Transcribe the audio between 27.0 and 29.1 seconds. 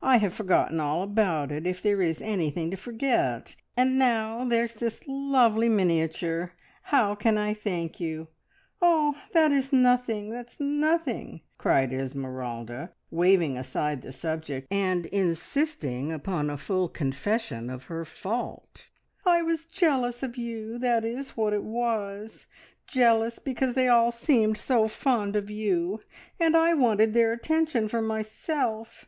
their attention for myself.